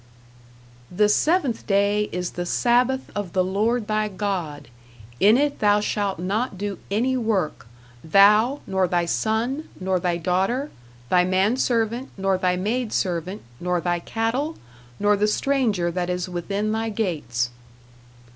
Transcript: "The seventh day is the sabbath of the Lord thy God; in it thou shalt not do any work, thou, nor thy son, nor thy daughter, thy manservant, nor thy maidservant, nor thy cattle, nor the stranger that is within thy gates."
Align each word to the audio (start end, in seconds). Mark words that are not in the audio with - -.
"The 0.89 1.07
seventh 1.07 1.67
day 1.67 2.05
is 2.11 2.31
the 2.31 2.47
sabbath 2.47 3.11
of 3.13 3.33
the 3.33 3.43
Lord 3.43 3.85
thy 3.85 4.07
God; 4.07 4.67
in 5.19 5.37
it 5.37 5.59
thou 5.59 5.79
shalt 5.79 6.17
not 6.17 6.57
do 6.57 6.79
any 6.89 7.15
work, 7.15 7.67
thou, 8.03 8.61
nor 8.65 8.87
thy 8.87 9.05
son, 9.05 9.69
nor 9.79 9.99
thy 9.99 10.17
daughter, 10.17 10.71
thy 11.09 11.23
manservant, 11.23 12.09
nor 12.17 12.39
thy 12.39 12.55
maidservant, 12.55 13.43
nor 13.59 13.79
thy 13.79 13.99
cattle, 13.99 14.57
nor 14.99 15.15
the 15.15 15.27
stranger 15.27 15.91
that 15.91 16.09
is 16.09 16.27
within 16.27 16.71
thy 16.71 16.89
gates." 16.89 17.51